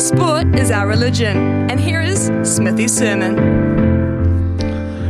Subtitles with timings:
[0.00, 1.36] Sport is our religion,
[1.70, 3.36] and here is Smithy's sermon.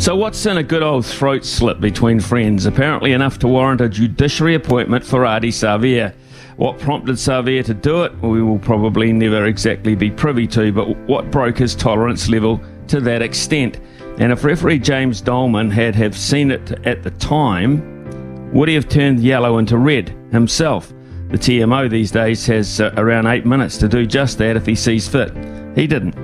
[0.00, 2.66] So, what's in a good old throat slip between friends?
[2.66, 6.12] Apparently, enough to warrant a judiciary appointment for Ardie Savea.
[6.56, 10.88] What prompted Savea to do it, we will probably never exactly be privy to, but
[11.06, 13.78] what broke his tolerance level to that extent?
[14.18, 18.88] And if referee James Doleman had have seen it at the time, would he have
[18.88, 20.92] turned yellow into red himself?
[21.32, 24.74] The TMO these days has uh, around eight minutes to do just that if he
[24.74, 25.34] sees fit.
[25.74, 26.14] He didn't.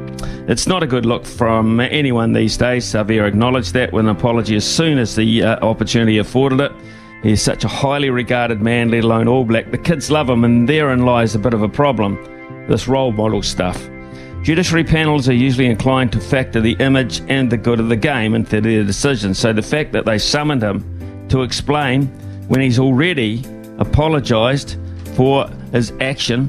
[0.50, 2.84] It's not a good look from anyone these days.
[2.84, 6.72] Savea acknowledged that with an apology as soon as the uh, opportunity afforded it.
[7.22, 9.70] He's such a highly regarded man, let alone All Black.
[9.70, 12.18] The kids love him, and therein lies a bit of a problem
[12.68, 13.88] this role model stuff.
[14.42, 18.34] Judiciary panels are usually inclined to factor the image and the good of the game
[18.34, 22.08] into their decisions, so the fact that they summoned him to explain
[22.48, 23.42] when he's already
[23.78, 24.76] apologised
[25.72, 26.48] his action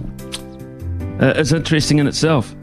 [1.19, 2.55] uh, is interesting in itself.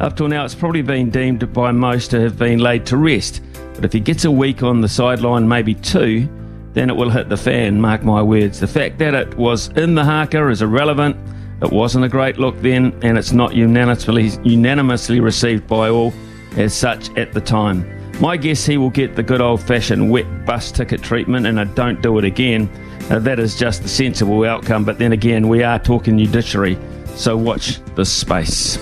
[0.00, 3.40] Up till now, it's probably been deemed by most to have been laid to rest.
[3.74, 6.28] But if he gets a week on the sideline, maybe two,
[6.74, 8.60] then it will hit the fan, mark my words.
[8.60, 11.16] The fact that it was in the haka is irrelevant.
[11.62, 16.12] It wasn't a great look then, and it's not unanimously, unanimously received by all
[16.56, 17.90] as such at the time.
[18.20, 21.64] My guess he will get the good old fashioned wet bus ticket treatment and I
[21.64, 22.68] don't do it again.
[23.08, 26.76] Uh, that is just the sensible outcome, but then again, we are talking judiciary,
[27.14, 28.78] so watch this space.